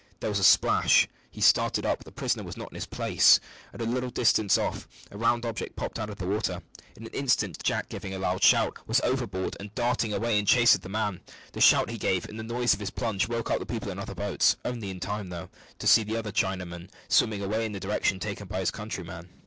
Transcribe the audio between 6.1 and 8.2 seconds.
the water. In an instant Jack, giving a